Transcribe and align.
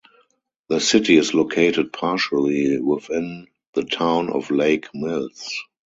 The 0.69 0.79
city 0.79 1.15
is 1.15 1.35
located 1.35 1.93
partially 1.93 2.79
within 2.79 3.45
the 3.75 3.83
Town 3.83 4.31
of 4.33 4.49
Lake 4.49 4.87
Mills. 4.95 5.53